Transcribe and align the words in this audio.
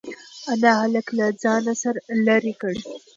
انا 0.51 0.71
هلک 0.81 1.07
له 1.17 1.25
ځانه 1.41 1.73
لرې 2.25 2.53
کړ. 2.61 2.73